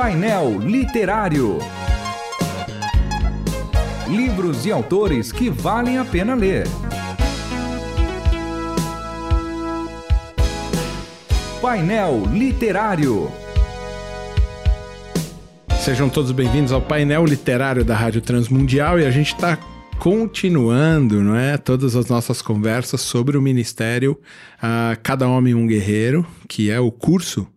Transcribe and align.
Painel 0.00 0.60
Literário. 0.60 1.58
Livros 4.08 4.64
e 4.64 4.70
autores 4.70 5.32
que 5.32 5.50
valem 5.50 5.98
a 5.98 6.04
pena 6.04 6.36
ler. 6.36 6.68
Painel 11.60 12.22
Literário. 12.32 13.28
Sejam 15.80 16.08
todos 16.08 16.30
bem-vindos 16.30 16.70
ao 16.70 16.80
painel 16.80 17.24
literário 17.24 17.84
da 17.84 17.96
Rádio 17.96 18.20
Transmundial 18.20 19.00
e 19.00 19.04
a 19.04 19.10
gente 19.10 19.34
está 19.34 19.58
continuando, 19.98 21.24
não 21.24 21.34
é, 21.34 21.58
todas 21.58 21.96
as 21.96 22.06
nossas 22.06 22.40
conversas 22.40 23.00
sobre 23.00 23.36
o 23.36 23.42
Ministério 23.42 24.12
uh, 24.62 24.96
Cada 25.02 25.26
Homem 25.26 25.56
um 25.56 25.66
Guerreiro, 25.66 26.24
que 26.46 26.70
é 26.70 26.78
o 26.78 26.92
curso 26.92 27.48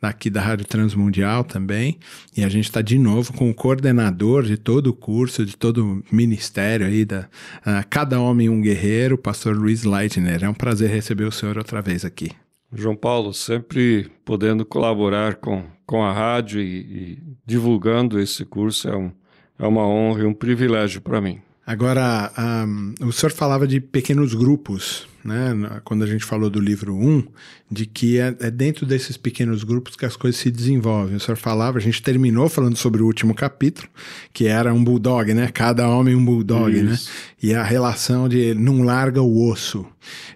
daqui 0.00 0.30
da 0.30 0.40
Rádio 0.40 0.66
Transmundial 0.66 1.44
também. 1.44 1.98
E 2.36 2.42
a 2.42 2.48
gente 2.48 2.64
está 2.64 2.80
de 2.80 2.98
novo 2.98 3.32
com 3.32 3.50
o 3.50 3.54
coordenador 3.54 4.44
de 4.44 4.56
todo 4.56 4.88
o 4.88 4.94
curso, 4.94 5.44
de 5.44 5.56
todo 5.56 5.84
o 5.84 6.02
ministério 6.10 6.86
aí 6.86 7.04
da 7.04 7.20
uh, 7.20 7.86
Cada 7.88 8.20
Homem 8.20 8.48
um 8.48 8.60
Guerreiro, 8.60 9.16
o 9.16 9.18
pastor 9.18 9.56
Luiz 9.56 9.84
Leitner. 9.84 10.44
É 10.44 10.48
um 10.48 10.54
prazer 10.54 10.90
receber 10.90 11.24
o 11.24 11.32
senhor 11.32 11.58
outra 11.58 11.82
vez 11.82 12.04
aqui. 12.04 12.30
João 12.72 12.94
Paulo, 12.94 13.34
sempre 13.34 14.10
podendo 14.24 14.64
colaborar 14.64 15.36
com, 15.36 15.64
com 15.84 16.02
a 16.04 16.12
rádio 16.12 16.60
e, 16.60 16.78
e 16.78 17.18
divulgando 17.44 18.20
esse 18.20 18.44
curso 18.44 18.88
é, 18.88 18.96
um, 18.96 19.10
é 19.58 19.66
uma 19.66 19.86
honra 19.86 20.22
e 20.22 20.26
um 20.26 20.32
privilégio 20.34 21.00
para 21.00 21.20
mim. 21.20 21.40
Agora, 21.66 22.32
um, 22.66 22.94
o 23.06 23.12
senhor 23.12 23.32
falava 23.32 23.66
de 23.66 23.80
pequenos 23.80 24.34
grupos, 24.34 25.06
né? 25.24 25.80
Quando 25.84 26.02
a 26.02 26.06
gente 26.06 26.24
falou 26.24 26.48
do 26.48 26.60
livro 26.60 26.94
1, 26.94 27.24
de 27.70 27.86
que 27.86 28.18
é, 28.18 28.34
é, 28.40 28.50
dentro 28.50 28.84
desses 28.86 29.16
pequenos 29.16 29.62
grupos 29.64 29.96
que 29.96 30.04
as 30.04 30.16
coisas 30.16 30.40
se 30.40 30.50
desenvolvem. 30.50 31.16
O 31.16 31.20
senhor 31.20 31.36
falava, 31.36 31.78
a 31.78 31.80
gente 31.80 32.02
terminou 32.02 32.48
falando 32.48 32.76
sobre 32.76 33.02
o 33.02 33.06
último 33.06 33.34
capítulo, 33.34 33.88
que 34.32 34.46
era 34.46 34.72
um 34.72 34.82
bulldog, 34.82 35.32
né? 35.34 35.48
Cada 35.48 35.88
homem 35.88 36.14
um 36.14 36.24
bulldog, 36.24 36.72
né? 36.82 36.92
Isso. 36.92 37.08
né? 37.08 37.14
E 37.42 37.54
a 37.54 37.62
relação 37.62 38.28
de 38.28 38.54
não 38.54 38.82
larga 38.82 39.22
o 39.22 39.48
osso. 39.48 39.86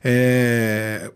É, 0.03 1.11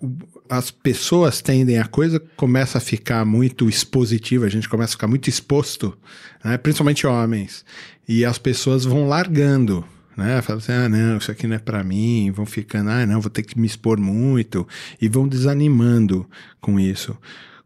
as 0.48 0.70
pessoas 0.70 1.41
tendem, 1.41 1.78
a 1.78 1.86
coisa 1.86 2.20
começa 2.36 2.78
a 2.78 2.80
ficar 2.80 3.25
muito 3.25 3.69
expositiva, 3.69 4.47
a 4.47 4.50
gente 4.50 4.69
começa 4.69 4.92
a 4.92 4.97
ficar 4.97 5.08
muito 5.08 5.28
exposto, 5.28 5.97
né? 6.42 6.56
principalmente 6.56 7.06
homens, 7.06 7.64
e 8.08 8.25
as 8.25 8.38
pessoas 8.38 8.84
vão 8.84 9.06
largando 9.06 9.84
né? 10.19 10.42
Fala 10.42 10.58
assim, 10.58 10.72
ah, 10.72 10.88
não, 10.88 11.16
isso 11.16 11.30
aqui 11.30 11.47
não 11.47 11.56
é 11.56 11.58
para 11.58 11.83
mim, 11.83 12.30
vão 12.30 12.44
ficando, 12.44 12.91
ah, 12.91 13.06
não, 13.06 13.20
vou 13.20 13.30
ter 13.30 13.42
que 13.42 13.58
me 13.58 13.66
expor 13.66 13.98
muito, 13.98 14.66
e 15.00 15.08
vão 15.08 15.27
desanimando 15.27 16.28
com 16.60 16.78
isso. 16.78 17.16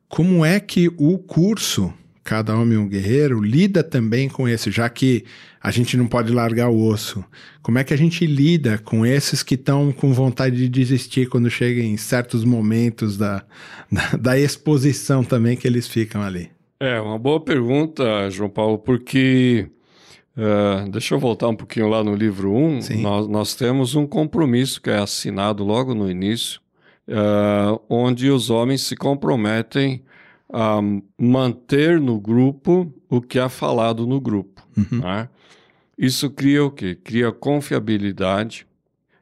Como 0.09 0.45
é 0.45 0.61
que 0.61 0.89
o 0.99 1.19
curso 1.19 1.93
Cada 2.25 2.57
Homem 2.57 2.79
um 2.79 2.89
Guerreiro 2.89 3.41
lida 3.41 3.83
também 3.83 4.29
com 4.29 4.49
esse, 4.49 4.71
já 4.71 4.89
que 4.89 5.25
a 5.61 5.73
gente 5.73 5.97
não 5.97 6.07
pode 6.07 6.33
largar 6.33 6.69
o 6.69 6.87
osso? 6.87 7.25
Como 7.61 7.79
é 7.79 7.85
que 7.85 7.93
a 7.93 7.97
gente 7.97 8.25
lida 8.27 8.79
com 8.79 9.05
esses 9.05 9.43
que 9.43 9.57
estão 9.57 9.91
com 9.91 10.13
vontade 10.13 10.57
de 10.57 10.69
desistir 10.69 11.29
quando 11.29 11.51
chegam 11.51 11.83
em 11.85 11.97
certos 11.97 12.45
momentos 12.45 13.17
da, 13.17 13.45
da, 13.91 14.17
da 14.17 14.39
exposição 14.39 15.25
também 15.25 15.57
que 15.57 15.67
eles 15.67 15.89
ficam 15.89 16.23
ali? 16.23 16.51
É, 16.79 17.01
uma 17.01 17.19
boa 17.19 17.41
pergunta, 17.41 18.31
João 18.31 18.51
Paulo, 18.51 18.79
porque 18.79 19.69
Uh, 20.37 20.89
deixa 20.91 21.15
eu 21.15 21.19
voltar 21.19 21.49
um 21.49 21.57
pouquinho 21.57 21.89
lá 21.89 22.03
no 22.03 22.15
livro 22.15 22.55
1. 22.55 22.81
Nós, 23.01 23.29
nós, 23.29 23.55
temos 23.55 23.95
um 23.95 24.07
compromisso 24.07 24.81
que 24.81 24.91
é 24.91 24.99
assinado 24.99 25.63
logo 25.63 25.95
no 25.95 26.11
início, 26.11 26.61
uh, 27.09 27.81
onde 27.89 28.31
os 28.31 28.49
homens 28.49 28.83
se 28.83 28.97
comprometem 28.97 30.03
a 30.51 30.81
manter 31.19 32.01
no 32.01 32.21
grupo 32.21 32.93
o 33.09 33.21
que 33.21 33.39
é 33.39 33.49
falado 33.49 34.07
no 34.07 34.21
grupo. 34.21 34.67
Uhum. 34.77 35.01
Né? 35.01 35.29
Isso 35.99 36.31
cria 36.31 36.65
o 36.65 36.71
quê? 36.71 36.95
Cria 36.95 37.31
confiabilidade 37.31 38.67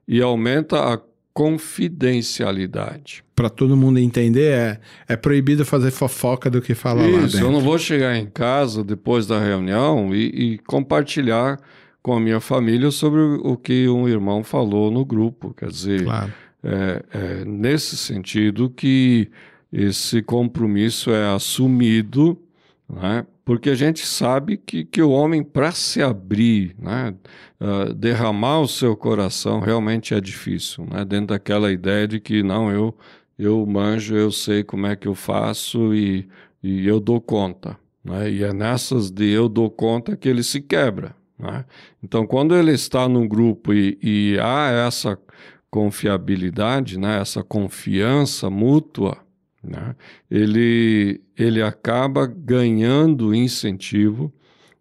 e 0.06 0.20
aumenta 0.20 0.94
a 0.94 0.98
confidencialidade. 1.32 3.24
Para 3.34 3.48
todo 3.48 3.76
mundo 3.76 3.98
entender, 3.98 4.52
é, 4.52 4.80
é 5.08 5.16
proibido 5.16 5.64
fazer 5.64 5.90
fofoca 5.90 6.50
do 6.50 6.60
que 6.60 6.74
falar 6.74 7.06
Isso, 7.06 7.16
lá 7.16 7.22
dentro. 7.22 7.40
eu 7.40 7.50
não 7.50 7.60
vou 7.60 7.78
chegar 7.78 8.16
em 8.16 8.26
casa 8.26 8.84
depois 8.84 9.26
da 9.26 9.38
reunião 9.38 10.14
e, 10.14 10.26
e 10.26 10.58
compartilhar 10.58 11.58
com 12.02 12.14
a 12.14 12.20
minha 12.20 12.40
família 12.40 12.90
sobre 12.90 13.20
o 13.20 13.56
que 13.56 13.88
um 13.88 14.08
irmão 14.08 14.42
falou 14.42 14.90
no 14.90 15.04
grupo. 15.04 15.54
Quer 15.54 15.68
dizer, 15.68 16.04
claro. 16.04 16.32
é, 16.62 17.02
é 17.12 17.44
nesse 17.44 17.96
sentido 17.96 18.68
que 18.70 19.30
esse 19.72 20.22
compromisso 20.22 21.10
é 21.10 21.32
assumido, 21.34 22.38
né? 22.88 23.24
Porque 23.50 23.68
a 23.68 23.74
gente 23.74 24.06
sabe 24.06 24.56
que, 24.56 24.84
que 24.84 25.02
o 25.02 25.10
homem, 25.10 25.42
para 25.42 25.72
se 25.72 26.00
abrir, 26.00 26.72
né, 26.78 27.12
uh, 27.60 27.92
derramar 27.92 28.60
o 28.60 28.68
seu 28.68 28.96
coração, 28.96 29.58
realmente 29.58 30.14
é 30.14 30.20
difícil, 30.20 30.86
né, 30.88 31.04
dentro 31.04 31.34
daquela 31.34 31.72
ideia 31.72 32.06
de 32.06 32.20
que, 32.20 32.44
não, 32.44 32.70
eu, 32.70 32.96
eu 33.36 33.66
manjo, 33.66 34.14
eu 34.14 34.30
sei 34.30 34.62
como 34.62 34.86
é 34.86 34.94
que 34.94 35.08
eu 35.08 35.16
faço 35.16 35.92
e, 35.92 36.28
e 36.62 36.86
eu 36.86 37.00
dou 37.00 37.20
conta. 37.20 37.76
Né, 38.04 38.30
e 38.30 38.44
é 38.44 38.52
nessas 38.52 39.10
de 39.10 39.28
eu 39.28 39.48
dou 39.48 39.68
conta 39.68 40.16
que 40.16 40.28
ele 40.28 40.44
se 40.44 40.60
quebra. 40.60 41.12
Né? 41.36 41.64
Então, 42.04 42.24
quando 42.28 42.54
ele 42.54 42.70
está 42.70 43.08
num 43.08 43.26
grupo 43.26 43.74
e, 43.74 43.98
e 44.00 44.38
há 44.38 44.70
essa 44.86 45.18
confiabilidade, 45.68 46.96
né, 46.96 47.20
essa 47.20 47.42
confiança 47.42 48.48
mútua, 48.48 49.18
né? 49.62 49.94
Ele, 50.30 51.20
ele 51.36 51.62
acaba 51.62 52.26
ganhando 52.26 53.34
incentivo, 53.34 54.32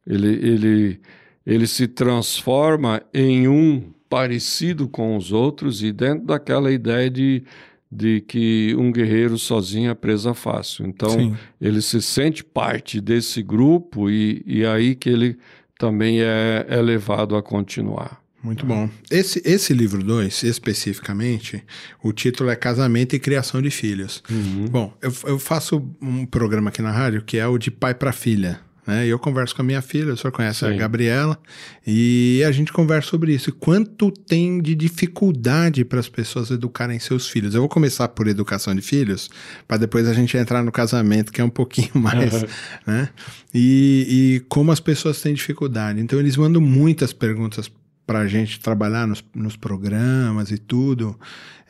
ele, 0.06 0.28
ele, 0.28 1.02
ele 1.46 1.68
se 1.68 1.88
transforma 1.88 3.02
em 3.14 3.48
um 3.48 3.92
parecido 4.10 4.88
com 4.88 5.16
os 5.16 5.32
outros 5.32 5.84
e 5.84 5.92
dentro 5.92 6.26
daquela 6.26 6.72
ideia 6.72 7.10
de, 7.10 7.44
de 7.92 8.22
que 8.22 8.76
um 8.78 8.92
guerreiro 8.92 9.38
sozinho 9.38 9.92
é 9.92 9.94
presa 9.94 10.34
fácil. 10.34 10.88
Então, 10.88 11.12
Sim. 11.12 11.36
ele 11.62 11.82
se 11.82 12.02
sente 12.02 12.44
parte 12.44 13.00
desse 13.00 13.44
grupo 13.44 14.10
e, 14.10 14.42
e 14.46 14.66
aí 14.66 14.96
que 14.96 15.10
ele 15.10 15.38
também 15.78 16.22
é, 16.22 16.66
é 16.68 16.82
levado 16.82 17.36
a 17.36 17.44
continuar. 17.44 18.20
Muito 18.42 18.66
bom. 18.66 18.90
Esse, 19.12 19.42
esse 19.44 19.74
livro 19.74 20.02
2, 20.02 20.44
especificamente, 20.44 21.64
o 22.02 22.14
título 22.14 22.50
é 22.50 22.56
Casamento 22.56 23.16
e 23.16 23.20
Criação 23.20 23.62
de 23.62 23.70
Filhos. 23.70 24.24
Uhum. 24.30 24.66
Bom, 24.66 24.98
eu, 25.02 25.14
eu 25.26 25.40
faço 25.40 25.86
um 26.02 26.26
programa 26.26 26.70
aqui 26.70 26.82
na 26.82 26.92
rádio 26.92 27.22
que 27.22 27.38
é 27.38 27.46
o 27.46 27.58
de 27.58 27.70
pai 27.70 27.94
para 27.94 28.12
filha. 28.12 28.62
Né? 28.90 29.06
E 29.06 29.10
eu 29.10 29.20
converso 29.20 29.56
com 29.56 29.62
a 29.62 29.66
minha 29.66 29.84
filha, 29.84 30.14
o 30.14 30.18
senhor 30.18 30.32
conhece 30.32 30.60
Sim. 30.60 30.66
a 30.66 30.72
Gabriela, 30.76 31.38
e 31.86 32.44
a 32.44 32.52
gente 32.52 32.74
conversa 32.74 33.10
sobre 33.10 33.36
isso. 33.36 33.52
quanto 33.54 34.10
tem 34.10 34.60
de 34.60 34.74
dificuldade 34.74 35.86
para 35.86 36.00
as 36.00 36.10
pessoas 36.10 36.50
educarem 36.50 36.98
seus 36.98 37.28
filhos. 37.28 37.54
Eu 37.54 37.62
vou 37.62 37.70
começar 37.70 38.08
por 38.08 38.26
educação 38.28 38.74
de 38.74 38.82
filhos, 38.82 39.30
para 39.68 39.78
depois 39.78 40.08
a 40.08 40.14
gente 40.14 40.36
entrar 40.36 40.64
no 40.64 40.72
casamento, 40.72 41.32
que 41.32 41.40
é 41.40 41.44
um 41.44 41.52
pouquinho 41.52 41.92
mais. 42.02 42.34
Uhum. 42.34 42.48
Né? 42.88 43.10
E, 43.54 44.08
e 44.10 44.40
como 44.50 44.72
as 44.72 44.80
pessoas 44.80 45.22
têm 45.22 45.36
dificuldade. 45.36 46.02
Então, 46.02 46.20
eles 46.20 46.36
mandam 46.36 46.62
muitas 46.62 47.14
perguntas 47.14 47.70
para 48.10 48.22
a 48.22 48.28
gente 48.28 48.60
trabalhar 48.60 49.06
nos, 49.06 49.24
nos, 49.36 49.56
programas 49.56 50.50
e 50.50 50.58
tudo, 50.58 51.16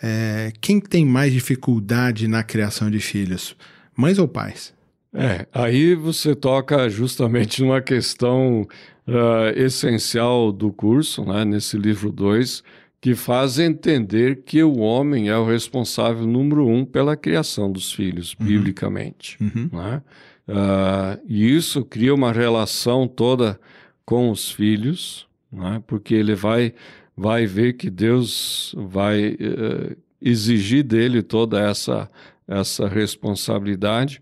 é, 0.02 0.54
quem 0.62 0.80
tem 0.80 1.06
mais 1.06 1.34
dificuldade 1.34 2.30
na 2.30 2.44
criação 2.44 2.90
de 2.90 2.98
filhos, 3.02 3.58
mães 3.94 4.18
ou 4.18 4.26
pais? 4.26 4.74
É, 5.14 5.46
aí 5.54 5.96
você 5.96 6.34
toca 6.34 6.88
justamente 6.88 7.62
numa 7.62 7.82
questão 7.82 8.66
uh, 9.06 9.50
essencial 9.54 10.50
do 10.54 10.72
curso, 10.72 11.26
né, 11.26 11.44
nesse 11.44 11.78
livro 11.78 12.10
2, 12.10 12.64
que 13.02 13.16
faz 13.16 13.60
entender 13.60 14.44
que 14.46 14.64
o 14.64 14.78
homem 14.78 15.28
é 15.28 15.38
o 15.38 15.46
responsável 15.46 16.26
número 16.26 16.66
um 16.66 16.86
pela 16.86 17.18
criação 17.18 17.69
dos 17.69 17.92
filhos, 17.92 18.34
uhum. 18.40 18.46
biblicamente. 18.46 19.38
Uhum. 19.42 19.69
Né? 19.74 20.02
Uh, 20.48 21.19
e 21.28 21.54
isso 21.54 21.84
cria 21.84 22.16
uma 22.16 22.31
relação 22.31 23.10
toda 23.10 23.60
com 24.06 24.31
os 24.31 24.50
filhos, 24.50 25.28
né? 25.51 25.81
porque 25.86 26.13
ele 26.13 26.36
vai, 26.36 26.74
vai 27.16 27.46
ver 27.46 27.74
que 27.74 27.90
Deus 27.90 28.74
vai 28.78 29.30
uh, 29.34 29.98
exigir 30.22 30.84
dele 30.84 31.22
toda 31.22 31.60
essa, 31.60 32.10
essa 32.48 32.88
responsabilidade, 32.88 34.22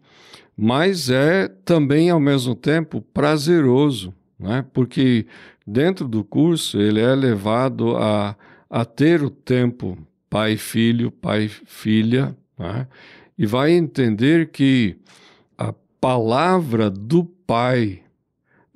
mas 0.56 1.10
é 1.10 1.48
também, 1.48 2.10
ao 2.10 2.20
mesmo 2.20 2.56
tempo, 2.56 3.02
prazeroso, 3.14 4.14
né? 4.40 4.66
porque 4.74 5.28
dentro 5.66 6.08
do 6.08 6.24
curso 6.24 6.80
ele 6.80 7.00
é 7.00 7.14
levado 7.14 7.96
a, 7.98 8.36
a 8.70 8.86
ter 8.86 9.22
o 9.22 9.30
tempo 9.30 9.98
pai-filho, 10.30 11.12
pai-filha, 11.12 12.36
né? 12.58 12.88
e 13.38 13.46
vai 13.46 13.72
entender 13.72 14.50
que 14.50 14.98
a 15.58 15.74
palavra 16.02 16.90
do 16.90 17.24
pai 17.24 18.02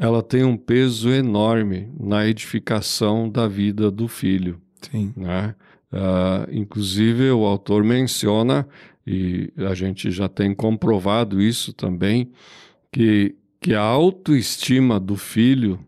ela 0.01 0.23
tem 0.23 0.43
um 0.43 0.57
peso 0.57 1.09
enorme 1.09 1.89
na 1.99 2.27
edificação 2.27 3.29
da 3.29 3.47
vida 3.47 3.91
do 3.91 4.07
filho. 4.07 4.59
Sim. 4.81 5.13
Né? 5.15 5.55
Uh, 5.93 6.51
inclusive, 6.51 7.29
o 7.29 7.45
autor 7.45 7.83
menciona, 7.83 8.67
e 9.05 9.53
a 9.57 9.73
gente 9.73 10.09
já 10.09 10.27
tem 10.27 10.53
comprovado 10.55 11.39
isso 11.41 11.71
também, 11.71 12.31
que 12.91 13.35
que 13.61 13.75
a 13.75 13.81
autoestima 13.81 14.99
do 14.99 15.15
filho 15.15 15.79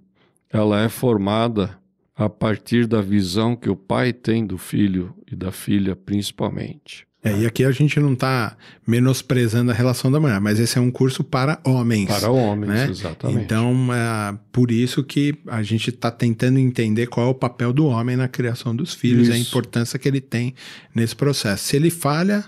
ela 0.47 0.83
é 0.83 0.89
formada 0.89 1.75
a 2.15 2.29
partir 2.29 2.85
da 2.85 3.01
visão 3.01 3.55
que 3.55 3.67
o 3.67 3.75
pai 3.75 4.13
tem 4.13 4.45
do 4.45 4.59
filho 4.59 5.15
e 5.29 5.35
da 5.35 5.51
filha, 5.51 5.95
principalmente. 5.95 7.07
É, 7.23 7.39
e 7.39 7.45
aqui 7.45 7.63
a 7.63 7.71
gente 7.71 7.99
não 8.01 8.13
está 8.13 8.57
menosprezando 8.85 9.71
a 9.71 9.73
relação 9.73 10.11
da 10.11 10.19
mulher, 10.19 10.41
mas 10.41 10.59
esse 10.59 10.77
é 10.77 10.81
um 10.81 10.91
curso 10.91 11.23
para 11.23 11.57
homens. 11.63 12.07
Para 12.07 12.29
homens, 12.29 12.69
né? 12.69 12.87
exatamente. 12.89 13.45
Então, 13.45 13.87
é 13.93 14.37
por 14.51 14.69
isso 14.69 15.01
que 15.03 15.33
a 15.47 15.63
gente 15.63 15.89
está 15.89 16.11
tentando 16.11 16.59
entender 16.59 17.07
qual 17.07 17.27
é 17.27 17.29
o 17.29 17.33
papel 17.33 17.71
do 17.71 17.85
homem 17.85 18.17
na 18.17 18.27
criação 18.27 18.75
dos 18.75 18.93
filhos 18.93 19.29
isso. 19.29 19.37
e 19.37 19.39
a 19.39 19.39
importância 19.39 19.97
que 19.97 20.05
ele 20.05 20.19
tem 20.19 20.53
nesse 20.93 21.15
processo. 21.15 21.63
Se 21.63 21.77
ele 21.77 21.89
falha, 21.89 22.43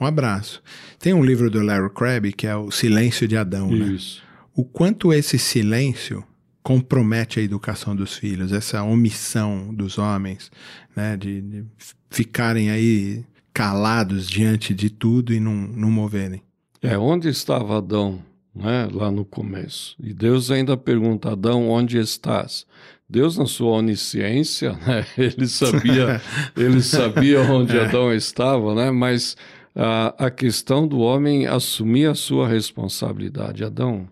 um 0.00 0.06
abraço. 0.06 0.62
Tem 1.00 1.12
um 1.12 1.24
livro 1.24 1.50
do 1.50 1.60
Larry 1.60 1.90
Crabb 1.90 2.32
que 2.32 2.46
é 2.46 2.54
O 2.54 2.70
Silêncio 2.70 3.26
de 3.26 3.36
Adão. 3.36 3.68
Né? 3.68 3.94
Isso. 3.94 4.18
Né? 4.18 4.30
O 4.54 4.64
quanto 4.64 5.12
esse 5.12 5.38
silêncio 5.38 6.24
compromete 6.62 7.40
a 7.40 7.42
educação 7.42 7.96
dos 7.96 8.16
filhos, 8.16 8.52
essa 8.52 8.82
omissão 8.82 9.74
dos 9.74 9.98
homens, 9.98 10.52
né, 10.94 11.16
de, 11.16 11.40
de 11.40 11.64
ficarem 12.10 12.70
aí 12.70 13.24
calados 13.52 14.28
diante 14.28 14.74
de 14.74 14.90
tudo 14.90 15.32
e 15.32 15.40
não, 15.40 15.52
não 15.52 15.90
moverem. 15.90 16.42
É, 16.82 16.96
onde 16.96 17.28
estava 17.28 17.78
Adão, 17.78 18.22
né, 18.54 18.88
lá 18.92 19.10
no 19.10 19.24
começo? 19.24 19.96
E 20.02 20.14
Deus 20.14 20.50
ainda 20.50 20.76
pergunta, 20.76 21.32
Adão, 21.32 21.68
onde 21.68 21.98
estás? 21.98 22.66
Deus, 23.08 23.36
na 23.36 23.46
sua 23.46 23.72
onisciência, 23.72 24.72
né, 24.86 25.04
ele 25.18 25.46
sabia, 25.46 26.20
ele 26.56 26.80
sabia 26.80 27.40
onde 27.42 27.76
é. 27.76 27.84
Adão 27.84 28.12
estava, 28.12 28.74
né, 28.74 28.90
mas 28.90 29.36
a, 29.74 30.26
a 30.26 30.30
questão 30.30 30.86
do 30.86 31.00
homem 31.00 31.46
assumir 31.46 32.06
a 32.06 32.14
sua 32.14 32.48
responsabilidade. 32.48 33.64
Adão, 33.64 34.08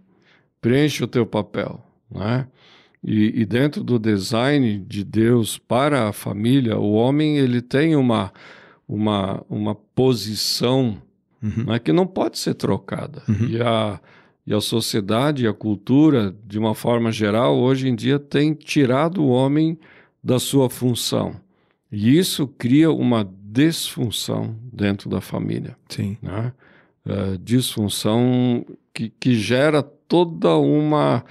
preenche 0.61 1.03
o 1.03 1.09
teu 1.09 1.25
papel, 1.25 1.83
né? 2.11 2.47
E, 3.03 3.43
e, 3.43 3.47
dentro 3.47 3.85
do 3.85 3.97
design 3.97 4.85
de 4.87 5.05
Deus 5.05 5.57
para 5.57 6.09
a 6.09 6.13
família, 6.13 6.77
o 6.77 6.95
homem 6.95 7.39
ele 7.39 7.63
tem 7.63 7.95
uma 7.95 8.33
uma, 8.89 9.45
uma 9.51 9.75
posição 9.75 10.97
uhum. 11.43 11.65
né, 11.67 11.79
que 11.79 11.93
não 11.93 12.07
pode 12.07 12.39
ser 12.39 12.55
trocada. 12.55 13.23
Uhum. 13.29 13.49
E, 13.49 13.61
a, 13.61 14.01
e 14.47 14.55
a 14.55 14.61
sociedade 14.61 15.47
a 15.47 15.53
cultura, 15.53 16.35
de 16.47 16.59
uma 16.59 16.75
forma 16.75 17.13
geral, 17.13 17.59
hoje 17.59 17.89
em 17.89 17.95
dia 17.95 18.19
tem 18.19 18.55
tirado 18.55 19.23
o 19.23 19.29
homem 19.29 19.79
da 20.25 20.39
sua 20.39 20.71
função. 20.71 21.37
E 21.93 22.17
isso 22.17 22.47
cria 22.47 22.91
uma 22.91 23.29
desfunção 23.31 24.57
dentro 24.73 25.09
da 25.09 25.21
família. 25.21 25.77
Sim. 25.89 26.17
Né? 26.23 26.53
Uh, 27.05 27.39
disfunção 27.39 28.65
que, 28.93 29.09
que 29.09 29.35
gera 29.35 29.83
toda 29.83 30.57
uma 30.57 31.25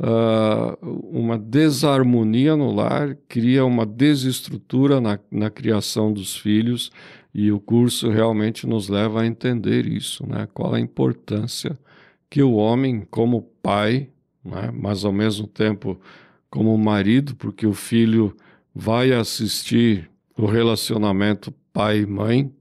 uh, 0.00 0.86
uma 1.12 1.38
desarmonia 1.38 2.56
no 2.56 2.72
lar, 2.72 3.16
cria 3.28 3.64
uma 3.64 3.84
desestrutura 3.84 5.00
na, 5.00 5.18
na 5.30 5.50
criação 5.50 6.12
dos 6.12 6.36
filhos, 6.36 6.90
e 7.32 7.52
o 7.52 7.60
curso 7.60 8.10
realmente 8.10 8.66
nos 8.66 8.88
leva 8.88 9.20
a 9.20 9.26
entender 9.26 9.86
isso, 9.86 10.26
né? 10.26 10.48
qual 10.52 10.74
a 10.74 10.80
importância 10.80 11.78
que 12.28 12.42
o 12.42 12.54
homem, 12.54 13.06
como 13.08 13.42
pai, 13.62 14.08
né? 14.44 14.70
mas 14.72 15.04
ao 15.04 15.12
mesmo 15.12 15.46
tempo 15.46 16.00
como 16.50 16.76
marido, 16.76 17.36
porque 17.36 17.66
o 17.66 17.74
filho 17.74 18.36
vai 18.74 19.12
assistir 19.12 20.10
o 20.36 20.46
relacionamento 20.46 21.52
pai 21.72 22.00
e 22.00 22.06
mãe, 22.06 22.52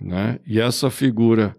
né? 0.00 0.38
e 0.46 0.60
essa 0.60 0.90
figura 0.90 1.56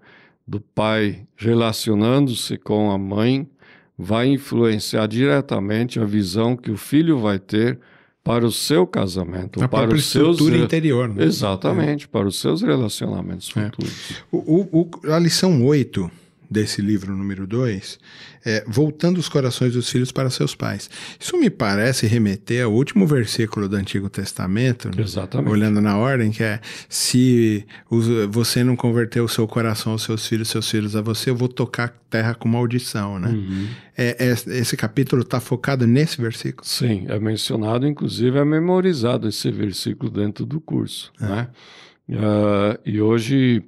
do 0.48 0.62
pai 0.62 1.28
relacionando-se 1.36 2.58
com 2.58 2.90
a 2.90 2.98
mãe 2.98 3.50
vai 3.98 4.28
influenciar 4.28 5.08
diretamente 5.08 6.00
a 6.00 6.06
visão 6.06 6.56
que 6.56 6.72
o 6.72 6.78
filho 6.78 7.20
vai 7.20 7.40
ter 7.40 7.80
para 8.24 8.46
o 8.46 8.52
seu 8.52 8.88
casamento, 8.88 9.64
a 9.64 9.68
para 9.68 9.94
os 9.94 10.06
seus 10.06 10.42
interior, 10.42 11.08
né? 11.08 11.24
Exatamente, 11.24 12.06
é. 12.06 12.08
para 12.08 12.28
os 12.28 12.40
seus 12.40 12.64
relacionamentos 12.64 13.54
é. 13.56 13.66
futuros. 13.66 14.24
O, 14.32 14.62
o, 14.82 14.90
a 15.14 15.20
lição 15.20 15.64
8 15.64 16.10
desse 16.50 16.82
livro 16.82 17.16
número 17.16 17.46
2 17.48 18.00
é 18.46 18.64
voltando 18.68 19.18
os 19.18 19.28
corações 19.28 19.74
dos 19.74 19.90
filhos 19.90 20.12
para 20.12 20.30
seus 20.30 20.54
pais. 20.54 20.88
Isso 21.20 21.36
me 21.38 21.50
parece 21.50 22.06
remeter 22.06 22.64
ao 22.64 22.72
último 22.72 23.08
versículo 23.08 23.68
do 23.68 23.76
Antigo 23.76 24.08
Testamento, 24.08 24.88
né? 24.96 25.02
Exatamente. 25.02 25.52
olhando 25.52 25.82
na 25.82 25.98
ordem, 25.98 26.30
que 26.30 26.44
é 26.44 26.60
se 26.88 27.66
você 28.30 28.64
não 28.64 28.76
converter 28.76 29.20
o 29.20 29.28
seu 29.28 29.48
coração 29.48 29.94
aos 29.94 30.04
seus 30.04 30.28
filhos, 30.28 30.50
seus 30.50 30.70
filhos 30.70 30.96
a 30.96 31.02
você, 31.02 31.32
eu 31.32 31.36
vou 31.36 31.48
tocar 31.48 31.86
a 31.86 31.94
terra 32.10 32.36
com 32.36 32.48
maldição, 32.48 33.20
né? 33.20 33.30
Uhum. 33.30 33.68
É, 33.98 34.28
é, 34.28 34.32
esse 34.60 34.78
capítulo 34.78 35.24
está 35.24 35.40
focado 35.40 35.88
nesse 35.88 36.22
versículo? 36.22 36.68
Sim, 36.68 37.06
é 37.08 37.18
mencionado, 37.18 37.88
inclusive 37.88 38.38
é 38.38 38.46
memorizado 38.46 39.28
esse 39.28 39.50
versículo 39.50 40.12
dentro 40.12 40.46
do 40.46 40.62
curso, 40.62 41.12
é. 41.20 41.26
né? 41.26 41.48
Uh, 42.08 42.80
e 42.86 43.02
hoje, 43.02 43.64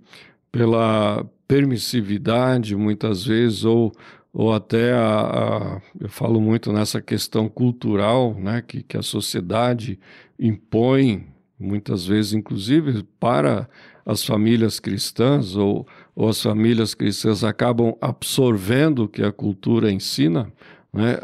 pela 0.52 1.26
permissividade, 1.48 2.76
muitas 2.76 3.26
vezes, 3.26 3.64
ou 3.64 3.94
ou 4.34 4.54
até 4.54 4.94
a, 4.94 5.00
a, 5.00 5.82
eu 6.00 6.10
falo 6.10 6.40
muito 6.40 6.72
nessa 6.72 7.02
questão 7.02 7.50
cultural, 7.50 8.36
né, 8.36 8.62
que, 8.62 8.84
que 8.84 8.96
a 8.96 9.02
sociedade 9.02 10.00
impõe 10.40 11.26
muitas 11.60 12.06
vezes, 12.06 12.34
inclusive 12.34 13.04
para 13.20 13.68
as 14.06 14.24
famílias 14.24 14.80
cristãs 14.80 15.56
ou, 15.56 15.88
ou 16.16 16.30
as 16.30 16.40
famílias 16.40 16.94
cristãs 16.94 17.44
acabam 17.44 17.96
absorvendo 18.00 19.06
o 19.06 19.08
que 19.08 19.24
a 19.24 19.32
cultura 19.32 19.92
ensina, 19.92 20.54
né, 20.94 21.20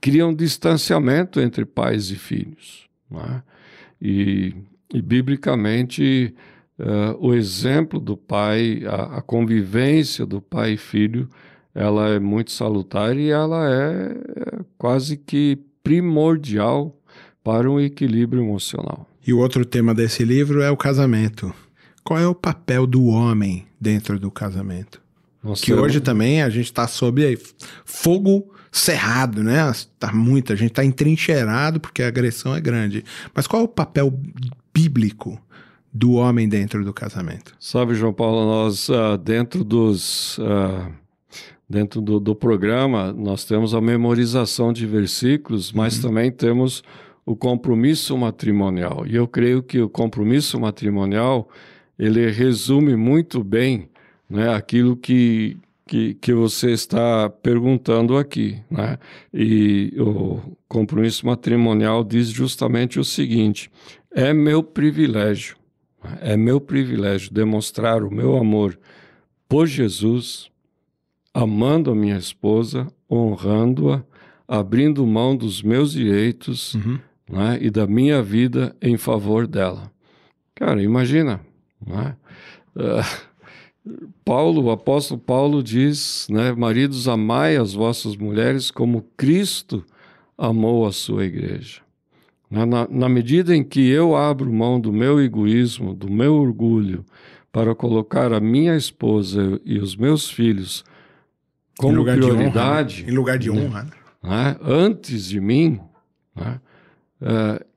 cria 0.00 0.26
um 0.26 0.34
distanciamento 0.34 1.40
entre 1.40 1.66
pais 1.66 2.10
e 2.10 2.16
filhos. 2.16 2.88
Né? 3.10 3.42
E, 4.00 4.54
e, 4.92 5.02
biblicamente, 5.02 6.34
uh, 6.78 7.16
o 7.18 7.34
exemplo 7.34 8.00
do 8.00 8.16
pai, 8.16 8.82
a, 8.86 9.18
a 9.18 9.22
convivência 9.22 10.24
do 10.26 10.40
pai 10.40 10.72
e 10.72 10.76
filho, 10.76 11.28
ela 11.74 12.08
é 12.10 12.18
muito 12.18 12.52
salutar 12.52 13.16
e 13.16 13.30
ela 13.30 13.68
é 13.68 14.16
quase 14.78 15.16
que 15.16 15.58
primordial 15.82 16.96
para 17.42 17.70
um 17.70 17.80
equilíbrio 17.80 18.42
emocional. 18.42 19.08
E 19.26 19.32
o 19.32 19.38
outro 19.38 19.64
tema 19.64 19.94
desse 19.94 20.24
livro 20.24 20.62
é 20.62 20.70
o 20.70 20.76
casamento. 20.76 21.52
Qual 22.02 22.18
é 22.18 22.26
o 22.26 22.34
papel 22.34 22.86
do 22.86 23.04
homem 23.06 23.66
dentro 23.80 24.18
do 24.18 24.30
casamento? 24.30 25.00
Nossa, 25.42 25.62
que 25.62 25.74
hoje 25.74 26.00
também 26.00 26.42
a 26.42 26.48
gente 26.48 26.66
está 26.66 26.86
sob 26.86 27.38
fogo 27.84 28.50
cerrado, 28.70 29.42
né? 29.42 29.58
Tá 29.98 30.12
muito, 30.12 30.52
a 30.52 30.56
gente 30.56 30.70
está 30.70 30.84
entrincheirado 30.84 31.80
porque 31.80 32.02
a 32.02 32.08
agressão 32.08 32.54
é 32.54 32.60
grande. 32.60 33.04
Mas 33.34 33.46
qual 33.46 33.62
é 33.62 33.64
o 33.64 33.68
papel 33.68 34.12
bíblico 34.72 35.40
do 35.94 36.14
homem 36.14 36.48
dentro 36.48 36.84
do 36.84 36.92
casamento? 36.92 37.54
Sabe, 37.60 37.94
João 37.94 38.12
Paulo, 38.12 38.44
nós 38.44 38.88
uh, 38.88 39.16
dentro 39.16 39.62
dos 39.62 40.38
uh 40.38 41.04
dentro 41.68 42.00
do, 42.00 42.20
do 42.20 42.34
programa, 42.34 43.12
nós 43.12 43.44
temos 43.44 43.74
a 43.74 43.80
memorização 43.80 44.72
de 44.72 44.86
versículos, 44.86 45.72
mas 45.72 45.96
uhum. 45.96 46.02
também 46.10 46.30
temos 46.30 46.82
o 47.24 47.34
compromisso 47.34 48.16
matrimonial. 48.16 49.06
E 49.06 49.16
eu 49.16 49.26
creio 49.26 49.62
que 49.62 49.80
o 49.80 49.88
compromisso 49.88 50.60
matrimonial 50.60 51.48
ele 51.98 52.30
resume 52.30 52.96
muito 52.96 53.42
bem 53.42 53.88
né, 54.28 54.54
aquilo 54.54 54.96
que, 54.96 55.56
que, 55.86 56.14
que 56.14 56.34
você 56.34 56.70
está 56.70 57.30
perguntando 57.30 58.16
aqui. 58.16 58.60
Né? 58.70 58.98
E 59.32 59.94
o 59.98 60.40
compromisso 60.68 61.26
matrimonial 61.26 62.04
diz 62.04 62.28
justamente 62.28 63.00
o 63.00 63.04
seguinte: 63.04 63.70
é 64.14 64.34
meu 64.34 64.62
privilégio, 64.62 65.56
é 66.20 66.36
meu 66.36 66.60
privilégio 66.60 67.32
demonstrar 67.32 68.02
o 68.02 68.10
meu 68.10 68.36
amor 68.36 68.78
por 69.48 69.66
Jesus 69.66 70.50
amando 71.34 71.90
a 71.90 71.94
minha 71.94 72.16
esposa, 72.16 72.86
honrando-a, 73.10 74.04
abrindo 74.46 75.04
mão 75.04 75.36
dos 75.36 75.62
meus 75.62 75.92
direitos 75.92 76.74
uhum. 76.74 76.98
né, 77.28 77.58
e 77.60 77.70
da 77.70 77.86
minha 77.86 78.22
vida 78.22 78.76
em 78.80 78.96
favor 78.96 79.48
dela. 79.48 79.90
Cara, 80.54 80.80
imagina, 80.80 81.40
né? 81.84 82.14
Uh, 82.76 83.34
Paulo, 84.24 84.62
o 84.62 84.70
apóstolo 84.70 85.20
Paulo 85.20 85.62
diz, 85.62 86.26
né, 86.30 86.52
maridos, 86.52 87.06
amai 87.06 87.56
as 87.56 87.74
vossas 87.74 88.16
mulheres 88.16 88.70
como 88.70 89.04
Cristo 89.16 89.84
amou 90.38 90.86
a 90.86 90.92
sua 90.92 91.24
igreja. 91.24 91.83
Na, 92.54 92.86
na 92.88 93.08
medida 93.08 93.56
em 93.56 93.64
que 93.64 93.88
eu 93.88 94.14
abro 94.14 94.52
mão 94.52 94.80
do 94.80 94.92
meu 94.92 95.20
egoísmo, 95.20 95.92
do 95.92 96.08
meu 96.08 96.34
orgulho, 96.36 97.04
para 97.50 97.74
colocar 97.74 98.32
a 98.32 98.38
minha 98.38 98.76
esposa 98.76 99.60
e 99.64 99.78
os 99.78 99.96
meus 99.96 100.30
filhos 100.30 100.84
como 101.76 102.04
prioridade. 102.04 102.96
De 102.96 103.02
honra, 103.02 103.06
né? 103.06 103.12
Em 103.12 103.16
lugar 103.16 103.38
de 103.38 103.50
honra. 103.50 103.82
Né? 103.82 103.90
né? 104.22 104.56
Antes 104.62 105.28
de 105.28 105.40
mim, 105.40 105.80
né? 106.34 106.60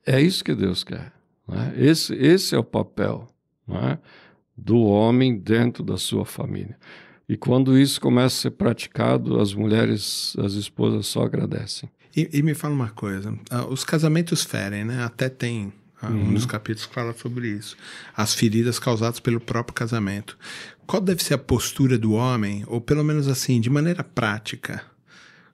é, 0.05 0.21
isso 0.21 0.43
que 0.43 0.53
Deus 0.53 0.83
quer. 0.83 1.11
Né? 1.47 1.73
Esse, 1.77 2.13
esse 2.13 2.53
é 2.53 2.57
o 2.59 2.63
papel 2.63 3.27
né? 3.67 3.97
do 4.55 4.81
homem 4.81 5.37
dentro 5.37 5.83
da 5.83 5.97
sua 5.97 6.25
família. 6.25 6.77
E 7.27 7.35
quando 7.35 7.77
isso 7.77 7.99
começa 7.99 8.25
a 8.25 8.41
ser 8.41 8.51
praticado, 8.51 9.39
as 9.39 9.53
mulheres, 9.53 10.35
as 10.39 10.53
esposas 10.53 11.07
só 11.07 11.23
agradecem. 11.23 11.89
E, 12.17 12.27
e 12.33 12.41
me 12.41 12.55
fala 12.55 12.73
uma 12.73 12.89
coisa: 12.89 13.31
uh, 13.31 13.71
os 13.71 13.83
casamentos 13.83 14.43
ferem, 14.43 14.83
né? 14.83 15.03
Até 15.03 15.29
tem 15.29 15.71
uhum. 16.01 16.29
um 16.29 16.33
dos 16.33 16.47
capítulos 16.47 16.87
que 16.87 16.95
fala 16.95 17.13
sobre 17.13 17.49
isso. 17.49 17.77
As 18.15 18.33
feridas 18.33 18.79
causadas 18.79 19.19
pelo 19.19 19.39
próprio 19.39 19.75
casamento. 19.75 20.35
Qual 20.87 20.99
deve 20.99 21.23
ser 21.23 21.35
a 21.35 21.37
postura 21.37 21.95
do 21.95 22.13
homem, 22.13 22.63
ou 22.65 22.81
pelo 22.81 23.03
menos 23.03 23.27
assim, 23.27 23.61
de 23.61 23.69
maneira 23.69 24.03
prática? 24.03 24.83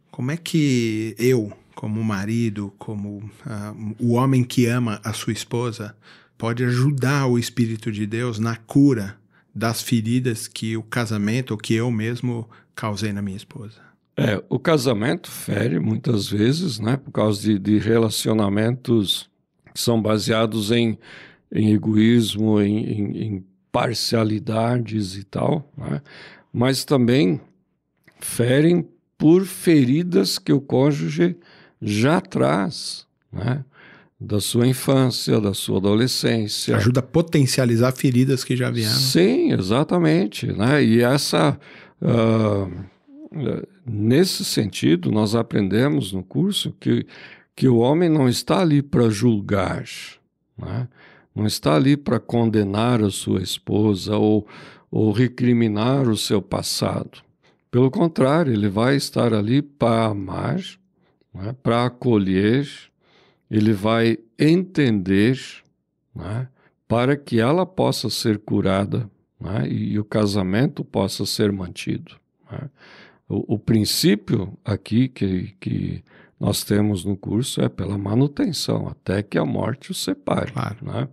Como 0.10 0.32
é 0.32 0.38
que 0.38 1.16
eu, 1.20 1.52
como 1.76 2.02
marido, 2.02 2.74
como 2.78 3.18
uh, 3.46 3.96
o 4.00 4.14
homem 4.14 4.44
que 4.44 4.66
ama 4.66 5.02
a 5.04 5.12
sua 5.12 5.34
esposa, 5.34 5.94
pode 6.38 6.64
ajudar 6.64 7.26
o 7.26 7.38
Espírito 7.38 7.92
de 7.92 8.06
Deus 8.06 8.40
na 8.40 8.56
cura 8.56 9.18
das 9.54 9.82
feridas 9.82 10.48
que 10.48 10.78
o 10.78 10.84
casamento 10.84 11.52
ou 11.52 11.58
que 11.58 11.74
eu 11.74 11.92
mesmo 11.92 12.50
causei 12.74 13.12
na 13.12 13.22
minha 13.22 13.38
esposa? 13.38 13.93
É, 14.16 14.44
o 14.48 14.60
casamento 14.60 15.30
fere 15.30 15.80
muitas 15.80 16.28
vezes, 16.28 16.80
né, 16.80 16.98
por 16.98 17.12
causa 17.12 17.42
de, 17.42 17.58
de 17.58 17.80
relacionamentos 17.80 19.30
que 19.74 19.80
são 19.80 20.00
baseados 20.00 20.72
em, 20.72 20.98
em 21.52 21.74
egoísmo, 21.74 22.62
em, 22.62 22.78
em, 22.78 23.18
em 23.18 23.46
parcialidades 23.72 25.18
e 25.18 25.24
tal, 25.24 25.68
né? 25.76 26.00
mas 26.54 26.86
também 26.86 27.42
ferem 28.20 28.88
por 29.18 29.46
feridas 29.46 30.38
que 30.38 30.54
o 30.54 30.62
cônjuge 30.62 31.36
já 31.82 32.22
traz, 32.22 33.08
né? 33.32 33.66
da 34.20 34.40
sua 34.40 34.68
infância, 34.68 35.42
da 35.42 35.54
sua 35.54 35.80
adolescência. 35.80 36.78
Ajuda 36.78 37.00
a 37.00 37.04
potencializar 37.04 37.92
feridas 37.92 38.44
que 38.44 38.56
já 38.56 38.70
vieram. 38.70 38.96
Sim, 38.96 39.52
exatamente. 39.52 40.48
Né? 40.48 40.84
E 40.84 41.02
essa. 41.02 41.60
Uh, 42.02 42.72
nesse 44.14 44.46
sentido, 44.46 45.12
nós 45.12 45.34
aprendemos 45.34 46.14
no 46.14 46.24
curso 46.24 46.72
que, 46.80 47.04
que 47.56 47.68
o 47.68 47.78
homem 47.78 48.08
não 48.08 48.30
está 48.30 48.62
ali 48.62 48.80
para 48.80 49.10
julgar, 49.10 49.86
né? 50.56 50.88
não 51.36 51.48
está 51.48 51.76
ali 51.76 51.98
para 51.98 52.20
condenar 52.20 53.02
a 53.02 53.10
sua 53.10 53.42
esposa 53.42 54.16
ou, 54.16 54.48
ou 54.92 55.12
recriminar 55.12 56.08
o 56.08 56.16
seu 56.16 56.44
passado. 56.44 57.24
Pelo 57.72 57.90
contrário, 57.90 58.54
ele 58.54 58.70
vai 58.70 58.96
estar 58.96 59.34
ali 59.34 59.64
para 59.64 60.06
amar, 60.06 60.62
né? 61.34 61.56
para 61.64 61.86
acolher, 61.86 62.70
ele 63.50 63.74
vai 63.74 64.20
entender 64.38 65.40
né? 66.16 66.48
para 66.88 67.18
que 67.18 67.40
ela 67.40 67.66
possa 67.66 68.12
ser 68.12 68.38
curada 68.38 69.10
né? 69.42 69.68
e, 69.68 69.94
e, 69.94 70.00
o 70.00 70.06
casamento 70.06 70.84
possa 70.84 71.26
ser 71.26 71.52
mantido. 71.52 72.16
O, 73.34 73.56
o, 73.56 73.60
princípio 73.60 74.56
aqui 74.64 75.08
que, 75.08 75.56
que 75.60 76.04
nós 76.40 76.64
temos 76.64 77.04
no 77.04 77.18
curso 77.18 77.62
é 77.62 77.70
pela 77.70 77.98
manutenção, 77.98 78.88
até 78.88 79.24
que 79.24 79.38
a 79.38 79.46
morte 79.46 79.92
os 79.92 80.04
separe. 80.04 80.52
Claro. 80.52 80.78
Né? 80.82 81.08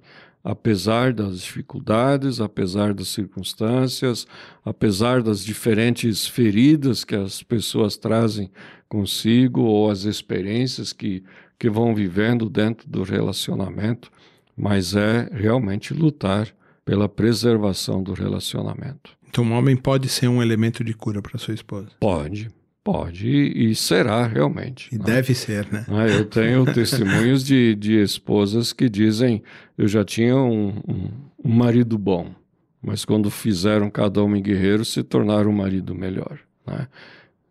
Apesar 0.44 1.12
das 1.12 1.40
dificuldades, 1.40 2.40
apesar 2.40 2.92
das 2.92 3.08
circunstâncias, 3.08 4.26
apesar 4.64 5.22
das 5.22 5.42
diferentes 5.42 6.26
feridas 6.26 7.04
que 7.04 7.14
as 7.14 7.42
pessoas 7.42 7.96
trazem 7.96 8.50
consigo 8.88 9.62
ou 9.62 9.90
as 9.90 10.04
experiências 10.04 10.92
que, 10.92 11.22
que 11.58 11.70
vão 11.70 11.94
vivendo 11.94 12.50
dentro 12.50 12.88
do 12.88 13.02
relacionamento, 13.02 14.10
mas 14.56 14.94
é 14.94 15.28
realmente 15.32 15.94
lutar 15.94 16.48
pela 16.84 17.08
preservação 17.08 18.02
do 18.02 18.12
relacionamento. 18.12 19.19
Então, 19.30 19.44
um 19.44 19.52
homem 19.52 19.76
pode 19.76 20.08
ser 20.08 20.28
um 20.28 20.42
elemento 20.42 20.84
de 20.84 20.92
cura 20.92 21.22
para 21.22 21.38
sua 21.38 21.54
esposa? 21.54 21.88
Pode, 22.00 22.50
Pode 22.82 23.28
e 23.28 23.74
será 23.74 24.26
realmente. 24.26 24.88
E 24.92 24.98
né? 24.98 25.04
deve 25.04 25.34
ser, 25.34 25.70
né? 25.70 25.84
Ah, 25.88 26.08
eu 26.08 26.24
tenho 26.24 26.64
testemunhos 26.72 27.44
de, 27.44 27.74
de 27.74 28.00
esposas 28.00 28.72
que 28.72 28.88
dizem: 28.88 29.42
eu 29.76 29.86
já 29.86 30.02
tinha 30.02 30.34
um, 30.34 30.68
um, 30.88 31.10
um 31.44 31.52
marido 31.52 31.98
bom, 31.98 32.34
mas 32.80 33.04
quando 33.04 33.30
fizeram 33.30 33.90
cada 33.90 34.22
homem 34.22 34.42
guerreiro, 34.42 34.84
se 34.84 35.02
tornaram 35.02 35.50
um 35.50 35.54
marido 35.54 35.94
melhor. 35.94 36.40
Né? 36.66 36.88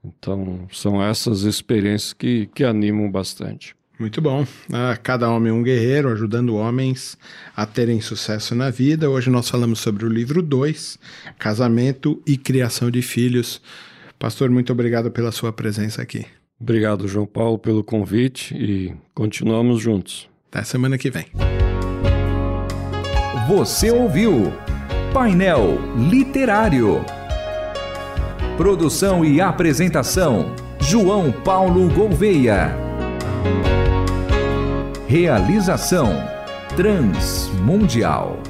Então, 0.03 0.67
são 0.71 1.01
essas 1.01 1.43
experiências 1.43 2.11
que, 2.11 2.47
que 2.47 2.63
animam 2.63 3.11
bastante. 3.11 3.75
Muito 3.99 4.21
bom. 4.21 4.47
Ah, 4.71 4.97
cada 5.01 5.29
homem 5.29 5.51
um 5.51 5.61
guerreiro, 5.61 6.09
ajudando 6.09 6.55
homens 6.55 7.17
a 7.53 7.65
terem 7.65 7.99
sucesso 7.99 8.55
na 8.55 8.69
vida. 8.69 9.09
Hoje 9.09 9.29
nós 9.29 9.49
falamos 9.49 9.79
sobre 9.79 10.05
o 10.05 10.09
livro 10.09 10.41
2, 10.41 10.97
Casamento 11.37 12.21
e 12.25 12.37
Criação 12.37 12.89
de 12.89 13.01
Filhos. 13.01 13.61
Pastor, 14.17 14.49
muito 14.49 14.71
obrigado 14.71 15.11
pela 15.11 15.33
sua 15.33 15.51
presença 15.51 16.01
aqui. 16.01 16.25
Obrigado, 16.57 17.09
João 17.09 17.25
Paulo, 17.25 17.59
pelo 17.59 17.83
convite 17.83 18.55
e 18.55 18.93
continuamos 19.13 19.81
juntos. 19.81 20.29
Até 20.49 20.63
semana 20.63 20.97
que 20.97 21.11
vem. 21.11 21.25
Você 23.49 23.91
ouviu 23.91 24.53
Painel 25.13 25.77
Literário. 26.09 27.03
Produção 28.55 29.25
e 29.25 29.41
apresentação: 29.41 30.55
João 30.79 31.31
Paulo 31.31 31.89
Gouveia. 31.93 32.88
Realização: 35.07 36.09
Transmundial. 36.75 38.48